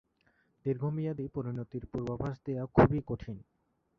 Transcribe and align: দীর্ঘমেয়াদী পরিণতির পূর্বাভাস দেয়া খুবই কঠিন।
দীর্ঘমেয়াদী 0.65 1.25
পরিণতির 1.27 1.83
পূর্বাভাস 1.85 2.35
দেয়া 2.45 2.63
খুবই 2.75 2.99
কঠিন। 3.07 3.37